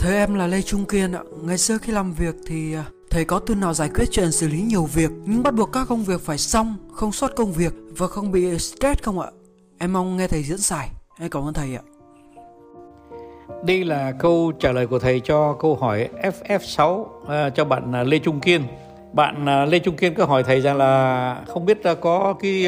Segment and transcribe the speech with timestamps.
[0.00, 1.20] thế em là Lê Trung Kiên ạ.
[1.42, 4.48] Ngày xưa khi làm việc thì à, thầy có tư nào giải quyết chuyện xử
[4.48, 7.72] lý nhiều việc nhưng bắt buộc các công việc phải xong, không sót công việc
[7.98, 9.28] và không bị stress không ạ?
[9.78, 10.88] Em mong nghe thầy diễn giải.
[11.18, 11.82] Em cảm ơn thầy ạ.
[13.64, 17.92] Đây là câu trả lời của thầy cho câu hỏi FF6 uh, à, cho bạn
[17.92, 18.62] à, Lê Trung Kiên.
[19.12, 22.66] Bạn à, Lê Trung Kiên có hỏi thầy rằng là không biết có cái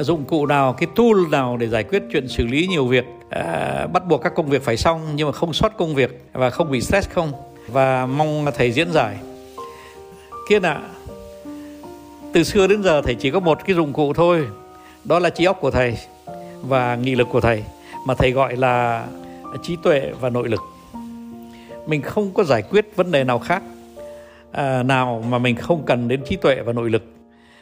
[0.00, 3.86] dụng cụ nào, cái tool nào để giải quyết chuyện xử lý nhiều việc, à,
[3.86, 6.70] bắt buộc các công việc phải xong nhưng mà không sót công việc và không
[6.70, 7.32] bị stress không?
[7.68, 9.16] Và mong thầy diễn giải.
[10.48, 10.88] Kiên ạ, à,
[12.32, 14.46] từ xưa đến giờ thầy chỉ có một cái dụng cụ thôi,
[15.04, 15.96] đó là trí óc của thầy
[16.62, 17.64] và nghị lực của thầy
[18.06, 19.06] mà thầy gọi là
[19.62, 20.60] trí tuệ và nội lực
[21.86, 23.62] mình không có giải quyết vấn đề nào khác
[24.52, 27.02] à, nào mà mình không cần đến trí tuệ và nội lực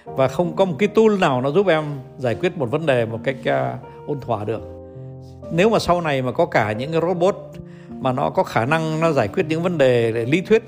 [0.05, 1.85] và không có một cái tool nào nó giúp em
[2.19, 4.78] giải quyết một vấn đề một cách uh, ôn thỏa được
[5.53, 7.37] nếu mà sau này mà có cả những cái robot
[8.01, 10.63] mà nó có khả năng nó giải quyết những vấn đề lý thuyết,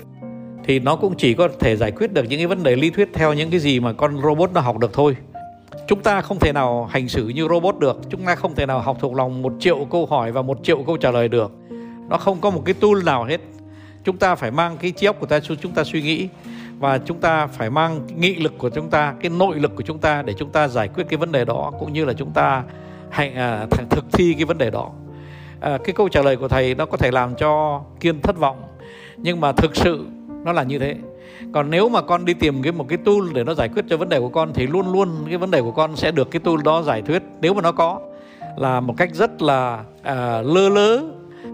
[0.63, 3.09] thì nó cũng chỉ có thể giải quyết được những cái vấn đề lý thuyết
[3.13, 5.15] theo những cái gì mà con robot nó học được thôi.
[5.87, 7.99] Chúng ta không thể nào hành xử như robot được.
[8.09, 10.83] Chúng ta không thể nào học thuộc lòng một triệu câu hỏi và một triệu
[10.83, 11.51] câu trả lời được.
[12.09, 13.41] Nó không có một cái tool nào hết.
[14.03, 16.27] Chúng ta phải mang cái trí óc của ta chúng ta suy nghĩ.
[16.79, 19.99] Và chúng ta phải mang nghị lực của chúng ta, cái nội lực của chúng
[19.99, 22.63] ta để chúng ta giải quyết cái vấn đề đó, cũng như là chúng ta
[23.11, 24.89] hành à, thực thi cái vấn đề đó.
[25.59, 28.61] À, cái câu trả lời của thầy nó có thể làm cho kiên thất vọng
[29.17, 30.05] nhưng mà thực sự
[30.43, 30.95] nó là như thế.
[31.53, 33.97] Còn nếu mà con đi tìm cái một cái tool để nó giải quyết cho
[33.97, 36.39] vấn đề của con thì luôn luôn cái vấn đề của con sẽ được cái
[36.39, 37.99] tool đó giải quyết nếu mà nó có
[38.57, 41.01] là một cách rất là à, lơ lớ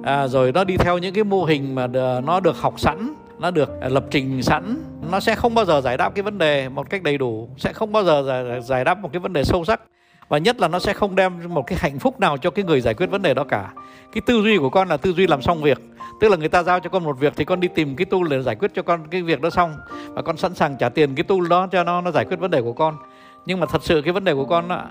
[0.04, 1.88] à, rồi nó đi theo những cái mô hình mà
[2.24, 4.78] nó được học sẵn nó được à, lập trình sẵn
[5.12, 7.74] nó sẽ không bao giờ giải đáp cái vấn đề một cách đầy đủ sẽ
[7.74, 9.82] không bao giờ giải, giải đáp một cái vấn đề sâu sắc
[10.30, 12.82] và nhất là nó sẽ không đem một cái hạnh phúc nào cho cái người
[12.82, 13.72] giải quyết vấn đề đó cả.
[14.12, 15.82] Cái tư duy của con là tư duy làm xong việc.
[16.20, 18.22] Tức là người ta giao cho con một việc thì con đi tìm cái tool
[18.30, 19.76] để giải quyết cho con cái việc đó xong.
[20.10, 22.52] Và con sẵn sàng trả tiền cái tool đó cho nó nó giải quyết vấn
[22.52, 22.98] đề của con.
[23.46, 24.84] Nhưng mà thật sự cái vấn đề của con đó,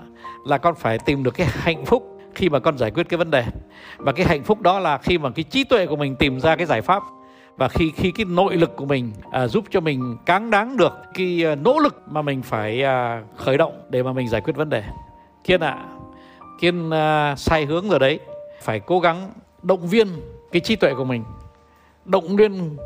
[0.45, 3.31] là con phải tìm được cái hạnh phúc khi mà con giải quyết cái vấn
[3.31, 3.43] đề.
[3.97, 6.55] Và cái hạnh phúc đó là khi mà cái trí tuệ của mình tìm ra
[6.55, 7.03] cái giải pháp.
[7.57, 10.93] Và khi khi cái nội lực của mình à, giúp cho mình cáng đáng được
[11.13, 14.55] cái à, nỗ lực mà mình phải à, khởi động để mà mình giải quyết
[14.55, 14.83] vấn đề
[15.47, 15.71] kiên ạ.
[15.71, 15.85] À,
[16.59, 18.19] kiên à, sai hướng rồi đấy.
[18.61, 19.31] Phải cố gắng
[19.63, 20.07] động viên
[20.51, 21.23] cái trí tuệ của mình
[22.05, 22.77] động viên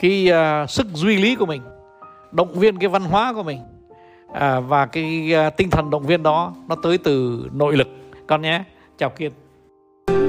[0.00, 1.62] cái à, sức duy lý của mình
[2.32, 3.58] động viên cái văn hóa của mình
[4.32, 7.88] à, và cái à, tinh thần động viên đó nó tới từ nội lực.
[8.26, 8.64] Con nhé.
[8.98, 9.32] Chào kiên.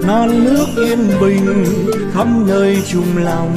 [0.07, 1.65] Non nước yên bình
[2.13, 3.55] khắp nơi chung lòng.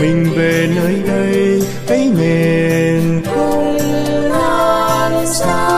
[0.00, 3.78] Mình về nơi đây cái miền không
[4.28, 5.69] non xa.